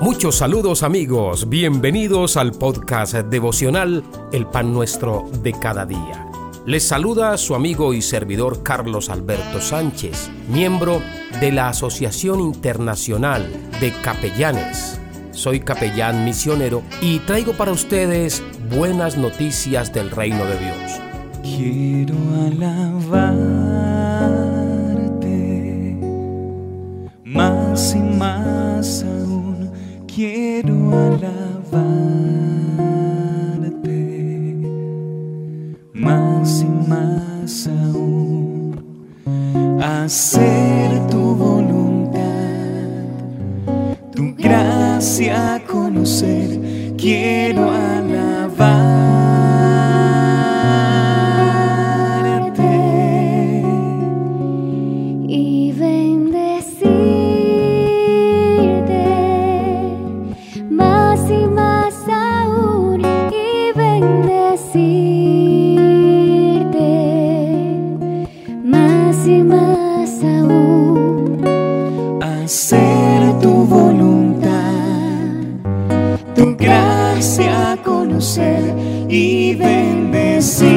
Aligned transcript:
Muchos 0.00 0.36
saludos 0.36 0.82
amigos, 0.82 1.48
bienvenidos 1.48 2.36
al 2.36 2.52
podcast 2.52 3.14
devocional 3.14 4.02
El 4.32 4.46
Pan 4.46 4.72
Nuestro 4.72 5.24
de 5.42 5.52
cada 5.52 5.86
día. 5.86 6.28
Les 6.66 6.86
saluda 6.86 7.36
su 7.38 7.54
amigo 7.54 7.94
y 7.94 8.02
servidor 8.02 8.62
Carlos 8.62 9.08
Alberto 9.08 9.60
Sánchez, 9.60 10.30
miembro 10.48 11.00
de 11.40 11.52
la 11.52 11.68
Asociación 11.68 12.40
Internacional 12.40 13.48
de 13.80 13.92
Capellanes. 14.02 15.00
Soy 15.30 15.60
capellán 15.60 16.24
misionero 16.24 16.82
y 17.00 17.20
traigo 17.20 17.52
para 17.52 17.72
ustedes 17.72 18.42
buenas 18.70 19.16
noticias 19.16 19.92
del 19.92 20.10
reino 20.10 20.44
de 20.44 20.58
Dios. 20.58 21.00
Quiero 21.42 22.14
alabarte 22.46 23.63
quiero 30.14 30.74
alabarte 30.92 31.48
más 35.92 36.62
y 36.62 36.66
más 36.88 37.66
aún, 37.66 38.76
hacer 39.82 41.04
tu 41.08 41.34
voluntad, 41.34 42.20
tu 44.14 44.34
gracia 44.36 45.60
conocer, 45.66 46.60
quiero 46.96 47.72
alabar. 47.72 49.23
Y 79.08 79.54
bendecir. 79.54 80.73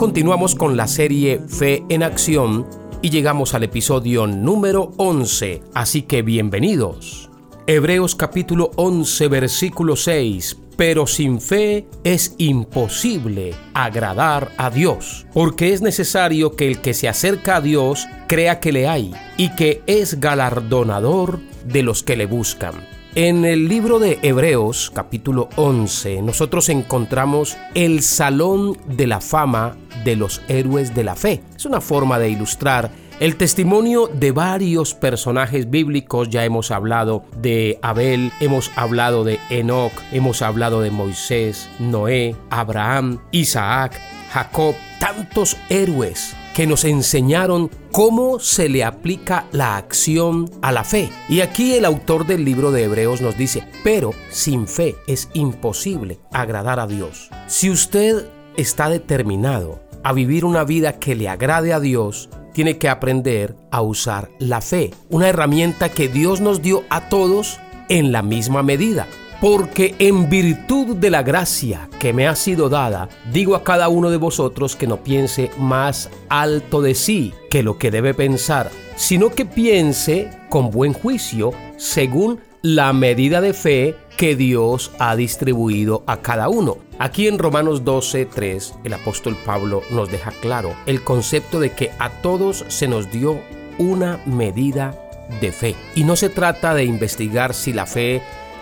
Continuamos 0.00 0.54
con 0.54 0.78
la 0.78 0.86
serie 0.86 1.42
Fe 1.46 1.84
en 1.90 2.02
Acción 2.02 2.66
y 3.02 3.10
llegamos 3.10 3.52
al 3.52 3.64
episodio 3.64 4.26
número 4.26 4.92
11, 4.96 5.60
así 5.74 6.00
que 6.00 6.22
bienvenidos. 6.22 7.28
Hebreos 7.66 8.14
capítulo 8.14 8.70
11 8.76 9.28
versículo 9.28 9.96
6 9.96 10.56
pero 10.78 11.06
sin 11.06 11.42
fe 11.42 11.86
es 12.02 12.34
imposible 12.38 13.52
agradar 13.74 14.52
a 14.56 14.70
Dios, 14.70 15.26
porque 15.34 15.74
es 15.74 15.82
necesario 15.82 16.56
que 16.56 16.66
el 16.66 16.80
que 16.80 16.94
se 16.94 17.06
acerca 17.06 17.56
a 17.56 17.60
Dios 17.60 18.08
crea 18.26 18.58
que 18.58 18.72
le 18.72 18.88
hay 18.88 19.12
y 19.36 19.54
que 19.54 19.82
es 19.86 20.18
galardonador 20.18 21.40
de 21.66 21.82
los 21.82 22.02
que 22.02 22.16
le 22.16 22.24
buscan. 22.24 22.89
En 23.16 23.44
el 23.44 23.66
libro 23.66 23.98
de 23.98 24.20
Hebreos 24.22 24.92
capítulo 24.94 25.48
11 25.56 26.22
nosotros 26.22 26.68
encontramos 26.68 27.56
el 27.74 28.02
Salón 28.02 28.78
de 28.86 29.08
la 29.08 29.20
Fama 29.20 29.76
de 30.04 30.14
los 30.14 30.42
Héroes 30.46 30.94
de 30.94 31.02
la 31.02 31.16
Fe. 31.16 31.42
Es 31.56 31.64
una 31.64 31.80
forma 31.80 32.20
de 32.20 32.30
ilustrar 32.30 32.92
el 33.18 33.34
testimonio 33.34 34.06
de 34.06 34.30
varios 34.30 34.94
personajes 34.94 35.68
bíblicos, 35.68 36.30
ya 36.30 36.44
hemos 36.44 36.70
hablado 36.70 37.24
de 37.36 37.80
Abel, 37.82 38.30
hemos 38.38 38.70
hablado 38.76 39.24
de 39.24 39.40
Enoch, 39.50 39.92
hemos 40.12 40.40
hablado 40.40 40.80
de 40.80 40.92
Moisés, 40.92 41.68
Noé, 41.80 42.36
Abraham, 42.48 43.18
Isaac, 43.32 44.00
Jacob, 44.30 44.76
tantos 45.00 45.56
héroes 45.68 46.36
que 46.54 46.66
nos 46.66 46.84
enseñaron 46.84 47.70
cómo 47.92 48.40
se 48.40 48.68
le 48.68 48.84
aplica 48.84 49.46
la 49.52 49.76
acción 49.76 50.50
a 50.62 50.72
la 50.72 50.84
fe. 50.84 51.10
Y 51.28 51.40
aquí 51.40 51.74
el 51.74 51.84
autor 51.84 52.26
del 52.26 52.44
libro 52.44 52.72
de 52.72 52.84
Hebreos 52.84 53.20
nos 53.20 53.36
dice, 53.36 53.64
pero 53.84 54.12
sin 54.30 54.66
fe 54.66 54.96
es 55.06 55.28
imposible 55.32 56.18
agradar 56.32 56.80
a 56.80 56.86
Dios. 56.86 57.30
Si 57.46 57.70
usted 57.70 58.26
está 58.56 58.88
determinado 58.88 59.80
a 60.02 60.12
vivir 60.12 60.44
una 60.44 60.64
vida 60.64 60.98
que 60.98 61.14
le 61.14 61.28
agrade 61.28 61.72
a 61.72 61.80
Dios, 61.80 62.28
tiene 62.52 62.78
que 62.78 62.88
aprender 62.88 63.56
a 63.70 63.82
usar 63.82 64.30
la 64.38 64.60
fe, 64.60 64.90
una 65.08 65.28
herramienta 65.28 65.88
que 65.88 66.08
Dios 66.08 66.40
nos 66.40 66.62
dio 66.62 66.84
a 66.90 67.08
todos 67.08 67.58
en 67.88 68.12
la 68.12 68.22
misma 68.22 68.62
medida. 68.62 69.06
Porque 69.40 69.94
en 69.98 70.28
virtud 70.28 70.96
de 70.96 71.08
la 71.08 71.22
gracia 71.22 71.88
que 71.98 72.12
me 72.12 72.28
ha 72.28 72.36
sido 72.36 72.68
dada, 72.68 73.08
digo 73.32 73.54
a 73.54 73.64
cada 73.64 73.88
uno 73.88 74.10
de 74.10 74.18
vosotros 74.18 74.76
que 74.76 74.86
no 74.86 75.02
piense 75.02 75.50
más 75.56 76.10
alto 76.28 76.82
de 76.82 76.94
sí 76.94 77.32
que 77.48 77.62
lo 77.62 77.78
que 77.78 77.90
debe 77.90 78.12
pensar, 78.12 78.70
sino 78.96 79.30
que 79.30 79.46
piense 79.46 80.28
con 80.50 80.70
buen 80.70 80.92
juicio 80.92 81.52
según 81.78 82.40
la 82.60 82.92
medida 82.92 83.40
de 83.40 83.54
fe 83.54 83.96
que 84.18 84.36
Dios 84.36 84.92
ha 84.98 85.16
distribuido 85.16 86.04
a 86.06 86.18
cada 86.18 86.50
uno. 86.50 86.76
Aquí 86.98 87.26
en 87.26 87.38
Romanos 87.38 87.82
12, 87.82 88.26
3, 88.26 88.74
el 88.84 88.92
apóstol 88.92 89.38
Pablo 89.46 89.80
nos 89.90 90.10
deja 90.10 90.32
claro 90.42 90.74
el 90.84 91.02
concepto 91.02 91.60
de 91.60 91.70
que 91.70 91.90
a 91.98 92.10
todos 92.10 92.66
se 92.68 92.88
nos 92.88 93.10
dio 93.10 93.40
una 93.78 94.20
medida 94.26 94.94
de 95.40 95.52
fe. 95.52 95.74
Y 95.94 96.04
no 96.04 96.16
se 96.16 96.28
trata 96.28 96.74
de 96.74 96.84
investigar 96.84 97.54
si 97.54 97.72
la 97.72 97.86
fe 97.86 98.20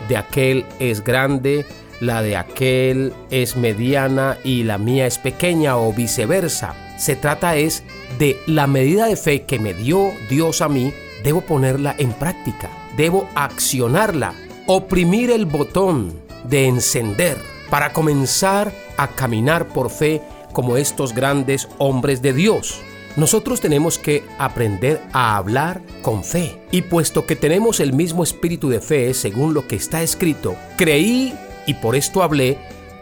de 0.08 0.16
aquel 0.16 0.64
es 0.78 1.02
grande, 1.02 1.66
la 2.00 2.22
de 2.22 2.36
aquel 2.36 3.12
es 3.30 3.56
mediana 3.56 4.38
y 4.44 4.62
la 4.62 4.78
mía 4.78 5.06
es 5.06 5.18
pequeña 5.18 5.76
o 5.76 5.92
viceversa. 5.92 6.74
Se 6.96 7.16
trata 7.16 7.56
es 7.56 7.82
de 8.18 8.36
la 8.46 8.66
medida 8.66 9.06
de 9.06 9.16
fe 9.16 9.42
que 9.42 9.58
me 9.58 9.74
dio 9.74 10.12
Dios 10.28 10.62
a 10.62 10.68
mí, 10.68 10.92
debo 11.24 11.40
ponerla 11.40 11.94
en 11.98 12.12
práctica, 12.12 12.70
debo 12.96 13.28
accionarla, 13.34 14.34
oprimir 14.66 15.30
el 15.30 15.46
botón 15.46 16.12
de 16.44 16.66
encender 16.66 17.36
para 17.70 17.92
comenzar 17.92 18.72
a 18.96 19.08
caminar 19.08 19.68
por 19.68 19.90
fe 19.90 20.22
como 20.52 20.76
estos 20.76 21.14
grandes 21.14 21.68
hombres 21.78 22.22
de 22.22 22.32
Dios. 22.32 22.80
Nosotros 23.18 23.60
tenemos 23.60 23.98
que 23.98 24.22
aprender 24.38 25.02
a 25.12 25.36
hablar 25.36 25.82
con 26.02 26.22
fe. 26.22 26.62
Y 26.70 26.82
puesto 26.82 27.26
que 27.26 27.34
tenemos 27.34 27.80
el 27.80 27.92
mismo 27.92 28.22
espíritu 28.22 28.68
de 28.68 28.80
fe, 28.80 29.12
según 29.12 29.54
lo 29.54 29.66
que 29.66 29.74
está 29.74 30.02
escrito, 30.02 30.54
creí 30.76 31.34
y 31.66 31.74
por 31.74 31.96
esto 31.96 32.22
hablé, 32.22 32.58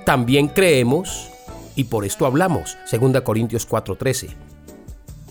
también 0.07 0.49
creemos 0.49 1.31
y 1.75 1.85
por 1.85 2.07
esto 2.07 2.25
hablamos. 2.25 2.79
2 2.91 3.21
Corintios 3.21 3.69
4:13. 3.69 4.31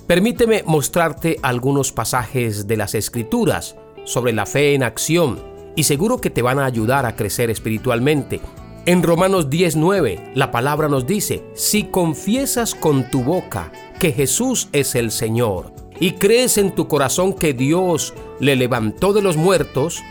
Permíteme 0.06 0.62
mostrarte 0.68 1.40
algunos 1.42 1.92
pasajes 1.92 2.68
de 2.68 2.78
las 2.78 2.94
escrituras 2.94 3.76
sobre 4.04 4.34
la 4.34 4.46
fe 4.46 4.76
en 4.76 4.84
acción 4.84 5.44
y 5.76 5.86
seguro 5.86 6.22
que 6.22 6.30
te 6.30 6.44
van 6.44 6.60
a 6.60 6.66
ayudar 6.66 7.08
a 7.08 7.16
crecer 7.16 7.50
espiritualmente. 7.50 8.40
En 8.88 9.02
Romanos 9.02 9.50
10:9 9.50 10.20
la 10.36 10.52
palabra 10.52 10.88
nos 10.88 11.08
dice, 11.08 11.44
si 11.56 11.86
confiesas 11.86 12.76
con 12.76 13.10
tu 13.10 13.24
boca 13.24 13.72
que 14.00 14.12
Jesús 14.12 14.70
es 14.74 14.94
el 14.94 15.10
Señor 15.10 15.74
y 16.00 16.12
crees 16.12 16.60
en 16.60 16.70
tu 16.70 16.88
corazón 16.88 17.34
que 17.34 17.56
Dios 17.56 18.14
le 18.40 18.56
levantó 18.56 19.12
de 19.12 19.24
los 19.24 19.38
muertos, 19.38 20.04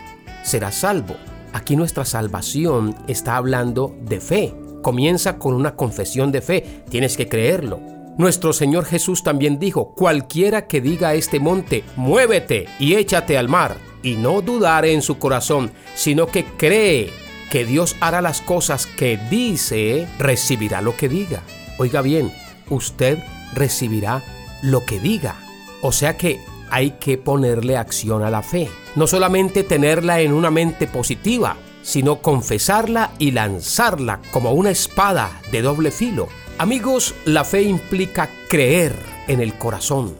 serás 0.43 0.75
salvo. 0.75 1.15
Aquí 1.53 1.77
nuestra 1.77 2.03
salvación 2.03 2.97
está 3.07 3.37
hablando 3.37 3.95
de 4.01 4.19
fe. 4.19 4.53
Comienza 4.81 5.39
con 5.39 5.53
una 5.53 5.77
confesión 5.77 6.33
de 6.33 6.41
fe, 6.41 6.83
tienes 6.89 7.15
que 7.15 7.29
creerlo. 7.29 7.79
Nuestro 8.17 8.51
Señor 8.51 8.83
Jesús 8.83 9.23
también 9.23 9.57
dijo, 9.57 9.93
cualquiera 9.95 10.67
que 10.67 10.81
diga 10.81 11.09
a 11.09 11.15
este 11.15 11.39
monte, 11.39 11.85
muévete 11.95 12.65
y 12.77 12.95
échate 12.95 13.37
al 13.37 13.47
mar, 13.47 13.77
y 14.03 14.15
no 14.15 14.41
dudare 14.41 14.91
en 14.91 15.01
su 15.01 15.17
corazón, 15.17 15.71
sino 15.95 16.27
que 16.27 16.43
cree 16.43 17.24
que 17.55 17.63
Dios 17.63 17.95
hará 18.01 18.21
las 18.21 18.41
cosas 18.41 18.85
que 18.85 19.15
dice, 19.15 20.09
recibirá 20.19 20.81
lo 20.81 20.97
que 20.97 21.07
diga. 21.07 21.41
Oiga 21.77 22.01
bien, 22.01 22.33
usted 22.69 23.17
recibirá 23.53 24.21
lo 24.61 24.85
que 24.85 24.99
diga. 24.99 25.37
O 25.81 25.93
sea 25.93 26.17
que 26.17 26.41
hay 26.69 26.97
que 26.99 27.17
ponerle 27.17 27.77
acción 27.77 28.23
a 28.23 28.29
la 28.29 28.41
fe. 28.41 28.69
No 28.97 29.07
solamente 29.07 29.63
tenerla 29.63 30.19
en 30.19 30.33
una 30.33 30.51
mente 30.51 30.85
positiva, 30.85 31.55
sino 31.81 32.17
confesarla 32.17 33.11
y 33.19 33.31
lanzarla 33.31 34.19
como 34.31 34.51
una 34.51 34.71
espada 34.71 35.39
de 35.49 35.61
doble 35.61 35.91
filo. 35.91 36.27
Amigos, 36.57 37.15
la 37.23 37.45
fe 37.45 37.61
implica 37.61 38.29
creer 38.49 38.97
en 39.29 39.39
el 39.39 39.53
corazón 39.57 40.13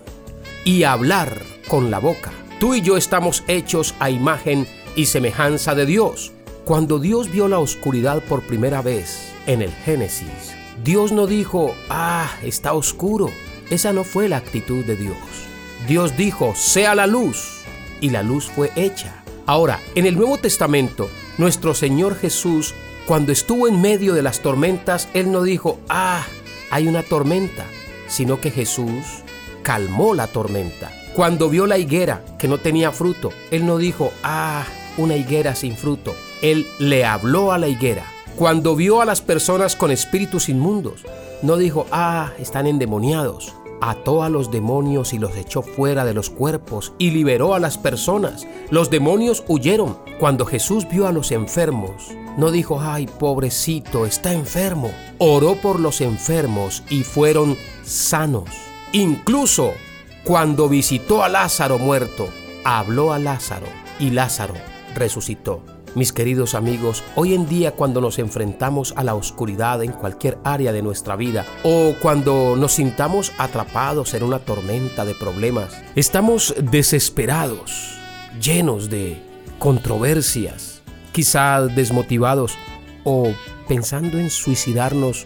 y 0.64 0.84
hablar 0.84 1.42
con 1.68 1.92
la 1.92 2.00
boca. 2.00 2.32
Tú 2.62 2.76
y 2.76 2.82
yo 2.82 2.96
estamos 2.96 3.44
hechos 3.50 3.94
a 4.00 4.10
imagen 4.10 4.66
y 4.96 5.08
semejanza 5.08 5.76
de 5.76 5.86
Dios. 5.86 6.32
Cuando 6.66 6.98
Dios 6.98 7.30
vio 7.30 7.48
la 7.48 7.60
oscuridad 7.60 8.24
por 8.24 8.42
primera 8.42 8.82
vez 8.82 9.32
en 9.46 9.62
el 9.62 9.72
Génesis, 9.72 10.56
Dios 10.84 11.12
no 11.12 11.28
dijo, 11.28 11.76
ah, 11.92 12.28
está 12.42 12.74
oscuro. 12.74 13.30
Esa 13.70 13.94
no 13.94 14.04
fue 14.04 14.28
la 14.28 14.38
actitud 14.38 14.84
de 14.84 14.96
Dios. 14.96 15.16
Dios 15.88 16.18
dijo, 16.18 16.56
sea 16.56 16.96
la 16.96 17.06
luz, 17.06 17.62
y 18.02 18.10
la 18.10 18.24
luz 18.24 18.46
fue 18.48 18.72
hecha. 18.76 19.24
Ahora, 19.46 19.80
en 19.94 20.08
el 20.08 20.18
Nuevo 20.18 20.40
Testamento, 20.40 21.08
nuestro 21.38 21.76
Señor 21.76 22.16
Jesús, 22.16 22.74
cuando 23.06 23.32
estuvo 23.32 23.68
en 23.68 23.80
medio 23.80 24.16
de 24.16 24.24
las 24.24 24.40
tormentas, 24.40 25.08
Él 25.14 25.32
no 25.32 25.44
dijo, 25.44 25.80
ah, 25.88 26.26
hay 26.72 26.88
una 26.88 27.04
tormenta, 27.04 27.66
sino 28.08 28.42
que 28.42 28.50
Jesús 28.50 29.06
calmó 29.62 30.16
la 30.16 30.26
tormenta. 30.26 30.92
Cuando 31.16 31.48
vio 31.48 31.68
la 31.68 31.78
higuera 31.78 32.26
que 32.40 32.48
no 32.48 32.58
tenía 32.58 32.92
fruto, 32.92 33.32
Él 33.52 33.68
no 33.68 33.78
dijo, 33.78 34.12
ah, 34.24 34.66
una 34.98 35.16
higuera 35.16 35.56
sin 35.56 35.76
fruto. 35.76 36.16
Él 36.42 36.68
le 36.80 37.06
habló 37.06 37.52
a 37.52 37.58
la 37.58 37.68
higuera. 37.68 38.06
Cuando 38.36 38.76
vio 38.76 39.02
a 39.02 39.06
las 39.06 39.22
personas 39.22 39.76
con 39.76 39.92
espíritus 39.92 40.50
inmundos, 40.50 41.06
no 41.42 41.58
dijo, 41.58 41.88
ah, 41.92 42.32
están 42.40 42.68
endemoniados 42.68 43.54
ató 43.82 44.24
a 44.24 44.30
los 44.30 44.52
demonios 44.52 45.14
y 45.14 45.20
los 45.20 45.36
echó 45.36 45.62
fuera 45.62 46.06
de 46.06 46.14
los 46.14 46.30
cuerpos 46.30 46.94
y 46.98 47.12
liberó 47.12 47.54
a 47.54 47.60
las 47.60 47.78
personas. 47.78 48.48
Los 48.70 48.90
demonios 48.90 49.44
huyeron. 49.48 49.98
Cuando 50.20 50.46
Jesús 50.46 50.88
vio 50.90 51.08
a 51.08 51.12
los 51.12 51.32
enfermos, 51.32 52.12
no 52.38 52.52
dijo, 52.52 52.80
ay, 52.82 53.08
pobrecito, 53.08 54.06
está 54.06 54.34
enfermo. 54.34 54.92
Oró 55.18 55.56
por 55.56 55.80
los 55.80 56.02
enfermos 56.02 56.84
y 56.90 57.04
fueron 57.04 57.58
sanos. 57.84 58.50
Incluso 58.92 59.74
cuando 60.24 60.70
visitó 60.70 61.24
a 61.24 61.30
Lázaro 61.30 61.78
muerto, 61.78 62.30
habló 62.64 63.14
a 63.14 63.20
Lázaro 63.20 63.68
y 64.00 64.10
Lázaro 64.10 64.75
resucitó. 64.96 65.62
Mis 65.96 66.12
queridos 66.12 66.56
amigos, 66.56 67.04
hoy 67.16 67.34
en 67.34 67.48
día 67.48 67.72
cuando 67.72 68.02
nos 68.02 68.20
enfrentamos 68.20 68.94
a 68.98 69.04
la 69.04 69.16
oscuridad 69.16 69.82
en 69.82 69.94
cualquier 69.94 70.38
área 70.44 70.74
de 70.74 70.82
nuestra 70.82 71.16
vida 71.16 71.46
o 71.64 71.94
cuando 72.02 72.56
nos 72.58 72.74
sintamos 72.74 73.32
atrapados 73.38 74.14
en 74.14 74.24
una 74.24 74.40
tormenta 74.40 75.06
de 75.06 75.16
problemas, 75.16 75.82
estamos 75.96 76.54
desesperados, 76.60 77.98
llenos 78.42 78.90
de 78.90 79.24
controversias, 79.58 80.82
quizá 81.14 81.62
desmotivados 81.62 82.58
o 83.06 83.32
pensando 83.70 84.20
en 84.20 84.30
suicidarnos 84.30 85.26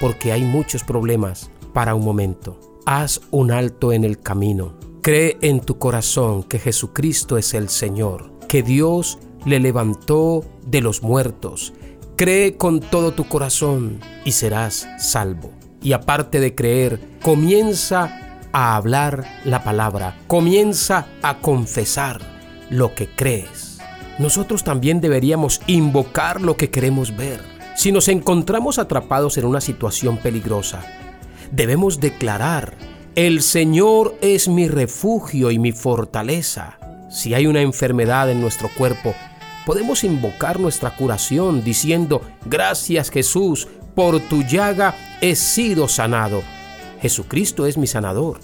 porque 0.00 0.32
hay 0.32 0.42
muchos 0.42 0.82
problemas 0.82 1.50
para 1.72 1.94
un 1.94 2.04
momento. 2.04 2.58
Haz 2.84 3.20
un 3.30 3.52
alto 3.52 3.92
en 3.92 4.02
el 4.02 4.18
camino. 4.18 4.74
Cree 5.02 5.38
en 5.40 5.60
tu 5.60 5.78
corazón 5.78 6.42
que 6.42 6.58
Jesucristo 6.58 7.38
es 7.38 7.54
el 7.54 7.68
Señor, 7.68 8.29
que 8.50 8.64
Dios 8.64 9.20
le 9.44 9.60
levantó 9.60 10.44
de 10.66 10.80
los 10.80 11.04
muertos. 11.04 11.72
Cree 12.16 12.56
con 12.56 12.80
todo 12.80 13.12
tu 13.12 13.28
corazón 13.28 14.00
y 14.24 14.32
serás 14.32 14.88
salvo. 14.98 15.52
Y 15.80 15.92
aparte 15.92 16.40
de 16.40 16.56
creer, 16.56 17.00
comienza 17.22 18.40
a 18.50 18.74
hablar 18.74 19.24
la 19.44 19.62
palabra, 19.62 20.18
comienza 20.26 21.06
a 21.22 21.38
confesar 21.38 22.20
lo 22.70 22.92
que 22.96 23.08
crees. 23.08 23.78
Nosotros 24.18 24.64
también 24.64 25.00
deberíamos 25.00 25.60
invocar 25.68 26.40
lo 26.40 26.56
que 26.56 26.70
queremos 26.70 27.16
ver. 27.16 27.40
Si 27.76 27.92
nos 27.92 28.08
encontramos 28.08 28.80
atrapados 28.80 29.38
en 29.38 29.44
una 29.44 29.60
situación 29.60 30.16
peligrosa, 30.16 30.82
debemos 31.52 32.00
declarar, 32.00 32.74
el 33.14 33.42
Señor 33.42 34.16
es 34.22 34.48
mi 34.48 34.66
refugio 34.66 35.52
y 35.52 35.60
mi 35.60 35.70
fortaleza. 35.70 36.79
Si 37.10 37.34
hay 37.34 37.48
una 37.48 37.60
enfermedad 37.60 38.30
en 38.30 38.40
nuestro 38.40 38.68
cuerpo, 38.68 39.14
podemos 39.66 40.04
invocar 40.04 40.60
nuestra 40.60 40.94
curación 40.94 41.64
diciendo, 41.64 42.22
gracias 42.46 43.10
Jesús, 43.10 43.66
por 43.96 44.20
tu 44.20 44.42
llaga 44.44 44.94
he 45.20 45.34
sido 45.34 45.88
sanado. 45.88 46.42
Jesucristo 47.02 47.66
es 47.66 47.76
mi 47.76 47.88
sanador. 47.88 48.38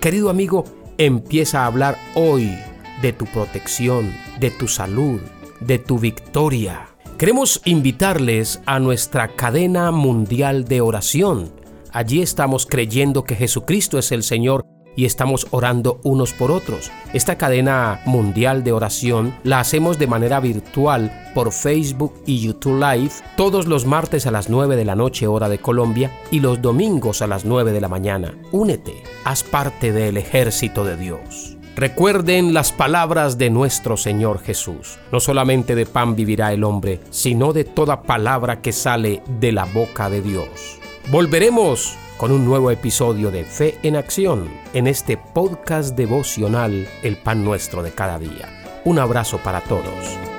Querido 0.00 0.30
amigo, 0.30 0.64
empieza 0.98 1.62
a 1.62 1.66
hablar 1.66 1.98
hoy 2.14 2.56
de 3.02 3.12
tu 3.12 3.26
protección, 3.26 4.14
de 4.38 4.52
tu 4.52 4.68
salud, 4.68 5.20
de 5.60 5.80
tu 5.80 5.98
victoria. 5.98 6.88
Queremos 7.18 7.60
invitarles 7.64 8.60
a 8.66 8.78
nuestra 8.78 9.34
cadena 9.34 9.90
mundial 9.90 10.64
de 10.64 10.80
oración. 10.80 11.52
Allí 11.90 12.22
estamos 12.22 12.66
creyendo 12.66 13.24
que 13.24 13.34
Jesucristo 13.34 13.98
es 13.98 14.12
el 14.12 14.22
Señor 14.22 14.64
y 14.96 15.04
estamos 15.04 15.46
orando 15.50 16.00
unos 16.02 16.32
por 16.32 16.50
otros. 16.50 16.90
Esta 17.12 17.36
cadena 17.36 18.00
mundial 18.06 18.64
de 18.64 18.72
oración 18.72 19.34
la 19.42 19.60
hacemos 19.60 19.98
de 19.98 20.06
manera 20.06 20.40
virtual 20.40 21.30
por 21.34 21.52
Facebook 21.52 22.14
y 22.26 22.40
YouTube 22.40 22.80
Live 22.80 23.12
todos 23.36 23.66
los 23.66 23.86
martes 23.86 24.26
a 24.26 24.30
las 24.30 24.48
9 24.48 24.76
de 24.76 24.84
la 24.84 24.94
noche 24.94 25.26
hora 25.26 25.48
de 25.48 25.58
Colombia 25.58 26.10
y 26.30 26.40
los 26.40 26.62
domingos 26.62 27.22
a 27.22 27.26
las 27.26 27.44
9 27.44 27.72
de 27.72 27.80
la 27.80 27.88
mañana. 27.88 28.34
Únete, 28.52 29.02
haz 29.24 29.42
parte 29.42 29.92
del 29.92 30.16
ejército 30.16 30.84
de 30.84 30.96
Dios. 30.96 31.56
Recuerden 31.76 32.54
las 32.54 32.70
palabras 32.70 33.36
de 33.36 33.50
nuestro 33.50 33.96
Señor 33.96 34.40
Jesús. 34.40 34.96
No 35.10 35.18
solamente 35.18 35.74
de 35.74 35.86
pan 35.86 36.14
vivirá 36.14 36.52
el 36.52 36.62
hombre, 36.62 37.00
sino 37.10 37.52
de 37.52 37.64
toda 37.64 38.02
palabra 38.02 38.62
que 38.62 38.72
sale 38.72 39.22
de 39.40 39.50
la 39.50 39.64
boca 39.64 40.08
de 40.08 40.22
Dios. 40.22 40.78
Volveremos 41.10 41.98
con 42.16 42.32
un 42.32 42.46
nuevo 42.46 42.70
episodio 42.70 43.30
de 43.30 43.44
Fe 43.44 43.78
en 43.82 43.96
Acción 43.96 44.48
en 44.72 44.86
este 44.86 45.18
podcast 45.18 45.94
devocional 45.94 46.88
El 47.02 47.18
Pan 47.18 47.44
Nuestro 47.44 47.82
de 47.82 47.92
cada 47.92 48.18
día. 48.18 48.48
Un 48.84 48.98
abrazo 48.98 49.38
para 49.38 49.60
todos. 49.60 50.33